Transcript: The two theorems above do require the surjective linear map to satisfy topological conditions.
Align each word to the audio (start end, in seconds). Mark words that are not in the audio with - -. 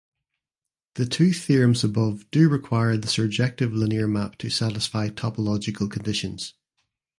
The 0.95 1.05
two 1.05 1.31
theorems 1.31 1.83
above 1.83 2.25
do 2.31 2.49
require 2.49 2.97
the 2.97 3.07
surjective 3.07 3.71
linear 3.71 4.07
map 4.07 4.35
to 4.39 4.49
satisfy 4.49 5.09
topological 5.09 5.91
conditions. 5.91 6.55